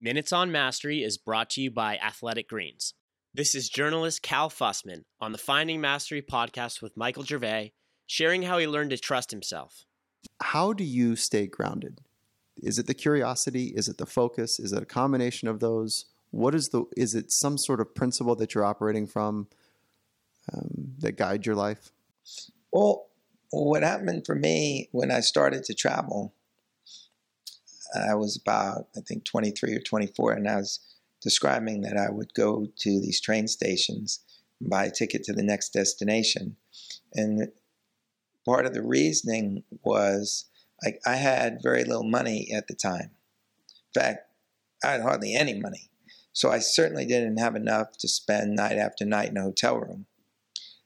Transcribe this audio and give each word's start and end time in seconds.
Minutes 0.00 0.32
on 0.32 0.52
Mastery 0.52 1.02
is 1.02 1.18
brought 1.18 1.50
to 1.50 1.60
you 1.60 1.72
by 1.72 1.96
Athletic 1.96 2.48
Greens. 2.48 2.94
This 3.34 3.56
is 3.56 3.68
journalist 3.68 4.22
Cal 4.22 4.48
Fussman 4.48 5.02
on 5.20 5.32
the 5.32 5.38
Finding 5.38 5.80
Mastery 5.80 6.22
podcast 6.22 6.80
with 6.80 6.96
Michael 6.96 7.24
Gervais, 7.24 7.72
sharing 8.06 8.42
how 8.42 8.58
he 8.58 8.68
learned 8.68 8.90
to 8.90 8.96
trust 8.96 9.32
himself. 9.32 9.86
How 10.40 10.72
do 10.72 10.84
you 10.84 11.16
stay 11.16 11.48
grounded? 11.48 12.00
Is 12.56 12.78
it 12.78 12.86
the 12.86 12.94
curiosity? 12.94 13.72
Is 13.74 13.88
it 13.88 13.98
the 13.98 14.06
focus? 14.06 14.60
Is 14.60 14.72
it 14.72 14.80
a 14.80 14.86
combination 14.86 15.48
of 15.48 15.58
those? 15.58 16.04
What 16.30 16.54
is 16.54 16.68
the? 16.68 16.84
Is 16.96 17.16
it 17.16 17.32
some 17.32 17.58
sort 17.58 17.80
of 17.80 17.92
principle 17.96 18.36
that 18.36 18.54
you're 18.54 18.64
operating 18.64 19.08
from 19.08 19.48
um, 20.52 20.94
that 20.98 21.16
guide 21.16 21.44
your 21.44 21.56
life? 21.56 21.90
Well, 22.72 23.08
what 23.50 23.82
happened 23.82 24.26
for 24.26 24.36
me 24.36 24.90
when 24.92 25.10
I 25.10 25.20
started 25.20 25.64
to 25.64 25.74
travel, 25.74 26.34
I 27.94 28.14
was 28.14 28.36
about 28.36 28.88
I 28.96 29.00
think 29.00 29.24
23 29.24 29.74
or 29.74 29.80
24, 29.80 30.32
and 30.32 30.48
I 30.48 30.56
was 30.56 30.80
describing 31.22 31.82
that 31.82 31.96
I 31.96 32.10
would 32.10 32.34
go 32.34 32.66
to 32.78 33.00
these 33.00 33.20
train 33.20 33.48
stations, 33.48 34.20
and 34.60 34.70
buy 34.70 34.86
a 34.86 34.90
ticket 34.90 35.24
to 35.24 35.32
the 35.32 35.42
next 35.42 35.72
destination, 35.72 36.56
and 37.14 37.48
part 38.44 38.66
of 38.66 38.74
the 38.74 38.82
reasoning 38.82 39.64
was 39.84 40.46
like 40.84 41.00
I 41.06 41.16
had 41.16 41.62
very 41.62 41.84
little 41.84 42.04
money 42.04 42.50
at 42.54 42.68
the 42.68 42.74
time. 42.74 43.10
In 43.94 44.02
fact, 44.02 44.20
I 44.84 44.92
had 44.92 45.02
hardly 45.02 45.34
any 45.34 45.58
money. 45.58 45.90
So 46.32 46.50
I 46.50 46.60
certainly 46.60 47.04
didn't 47.04 47.38
have 47.38 47.56
enough 47.56 47.96
to 47.98 48.06
spend 48.06 48.54
night 48.54 48.76
after 48.76 49.04
night 49.04 49.30
in 49.30 49.36
a 49.36 49.42
hotel 49.42 49.76
room. 49.76 50.06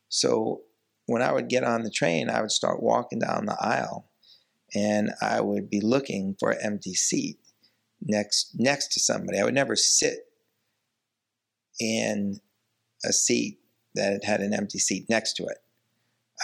So 0.09 0.63
when 1.07 1.21
I 1.21 1.33
would 1.33 1.49
get 1.49 1.65
on 1.65 1.83
the 1.83 1.91
train, 1.91 2.31
I 2.31 2.41
would 2.41 2.51
start 2.51 2.83
walking 2.83 3.19
down 3.19 3.47
the 3.47 3.57
aisle 3.61 4.09
and 4.75 5.11
I 5.21 5.41
would 5.41 5.69
be 5.69 5.81
looking 5.81 6.37
for 6.39 6.51
an 6.51 6.59
empty 6.63 6.95
seat 6.95 7.39
next 8.01 8.53
next 8.55 8.93
to 8.93 9.01
somebody. 9.01 9.39
I 9.39 9.45
would 9.45 9.55
never 9.55 9.77
sit 9.77 10.27
in 11.79 12.41
a 13.05 13.13
seat 13.13 13.59
that 13.95 14.25
had 14.25 14.41
an 14.41 14.55
empty 14.55 14.79
seat 14.79 15.07
next 15.09 15.35
to 15.35 15.45
it. 15.45 15.59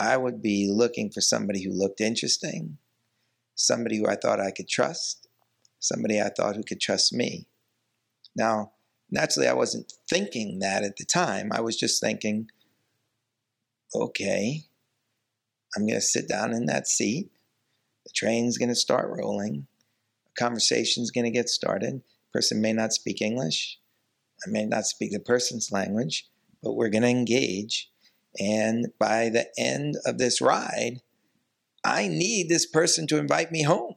I 0.01 0.17
would 0.17 0.43
be 0.43 0.71
looking 0.71 1.11
for 1.11 1.21
somebody 1.21 1.65
who 1.65 1.73
looked 1.73 2.01
interesting, 2.01 2.79
somebody 3.55 3.99
who 3.99 4.07
I 4.07 4.17
thought 4.17 4.41
I 4.41 4.51
could 4.51 4.69
trust, 4.69 5.29
somebody 5.81 6.21
I 6.21 6.29
thought 6.29 6.57
who 6.57 6.63
could 6.63 6.81
trust 6.81 7.13
me. 7.13 7.47
Now, 8.37 8.73
naturally, 9.11 9.49
I 9.49 9.55
wasn't 9.55 9.93
thinking 10.09 10.59
that 10.61 10.85
at 10.85 10.97
the 10.97 11.05
time. 11.05 11.51
I 11.53 11.61
was 11.61 11.77
just 11.77 12.01
thinking, 12.01 12.51
okay, 13.95 14.65
I'm 15.77 15.87
going 15.87 15.95
to 15.95 16.01
sit 16.01 16.29
down 16.29 16.53
in 16.53 16.67
that 16.67 16.87
seat. 16.87 17.31
The 18.09 18.13
train's 18.15 18.59
going 18.59 18.71
to 18.71 18.75
start 18.75 19.09
rolling. 19.09 19.69
A 20.27 20.43
conversation's 20.43 21.13
going 21.13 21.25
to 21.25 21.31
get 21.31 21.49
started. 21.49 22.03
person 22.33 22.61
may 22.61 22.73
not 22.73 22.93
speak 22.93 23.23
English. 23.23 23.79
I 24.45 24.51
may 24.51 24.67
not 24.67 24.87
speak 24.87 25.13
the 25.13 25.21
person's 25.21 25.71
language, 25.71 26.27
but 26.63 26.75
we're 26.75 26.91
going 26.91 27.03
to 27.03 27.09
engage 27.09 27.91
and 28.39 28.89
by 28.99 29.31
the 29.31 29.49
end 29.59 29.97
of 30.05 30.19
this 30.19 30.41
ride, 30.41 31.01
I 31.85 32.09
need 32.09 32.49
this 32.49 32.67
person 32.67 33.07
to 33.09 33.19
invite 33.19 33.51
me 33.51 33.63
home. 33.63 33.95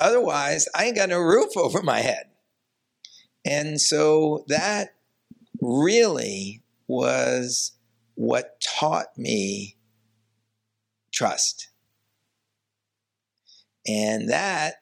Otherwise, 0.00 0.68
I 0.74 0.84
ain't 0.84 0.96
got 0.96 1.08
no 1.08 1.18
roof 1.18 1.56
over 1.56 1.82
my 1.82 2.00
head. 2.00 2.26
And 3.44 3.80
so 3.80 4.44
that 4.48 4.94
really 5.60 6.62
was 6.86 7.72
what 8.14 8.60
taught 8.60 9.16
me 9.16 9.76
trust. 11.12 11.68
And 13.88 14.28
that 14.28 14.74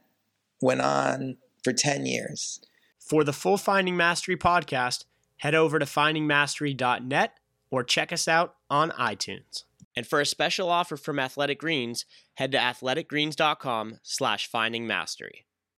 went 0.60 0.80
on 0.80 1.36
for 1.62 1.72
10 1.72 2.06
years. 2.06 2.60
For 2.98 3.22
the 3.22 3.32
full 3.32 3.56
Finding 3.56 3.96
Mastery 3.96 4.36
podcast, 4.36 5.04
head 5.38 5.54
over 5.54 5.78
to 5.78 5.84
findingmastery.net 5.84 7.38
or 7.70 7.84
check 7.84 8.12
us 8.12 8.26
out 8.26 8.56
on 8.68 8.90
iTunes. 8.90 9.64
And 9.94 10.06
for 10.06 10.20
a 10.20 10.26
special 10.26 10.68
offer 10.68 10.96
from 10.96 11.18
Athletic 11.18 11.60
Greens, 11.60 12.04
head 12.34 12.52
to 12.52 12.58
athleticgreens.com 12.58 14.00
slash 14.02 14.46
finding 14.48 14.86
mastery. 14.86 15.46